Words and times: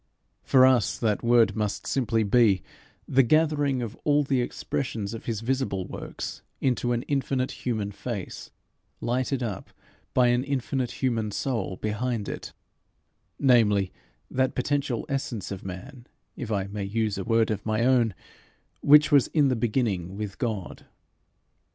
For 0.41 0.65
us, 0.65 0.97
that 0.97 1.21
word 1.21 1.55
must 1.55 1.85
simply 1.85 2.23
be 2.23 2.63
the 3.07 3.21
gathering 3.21 3.83
of 3.83 3.95
all 4.03 4.23
the 4.23 4.41
expressions 4.41 5.13
of 5.13 5.25
his 5.25 5.41
visible 5.41 5.85
works 5.85 6.41
into 6.59 6.91
an 6.91 7.03
infinite 7.03 7.51
human 7.67 7.91
face, 7.91 8.49
lighted 8.99 9.43
up 9.43 9.69
by 10.15 10.29
an 10.29 10.43
infinite 10.43 11.03
human 11.03 11.29
soul 11.29 11.75
behind 11.79 12.27
it, 12.27 12.51
namely, 13.37 13.93
that 14.31 14.55
potential 14.55 15.05
essence 15.07 15.51
of 15.51 15.63
man, 15.63 16.07
if 16.35 16.51
I 16.51 16.65
may 16.65 16.83
use 16.85 17.19
a 17.19 17.23
word 17.23 17.51
of 17.51 17.63
my 17.63 17.85
own, 17.85 18.15
which 18.81 19.11
was 19.11 19.27
in 19.27 19.49
the 19.49 19.55
beginning 19.55 20.17
with 20.17 20.39
God. 20.39 20.87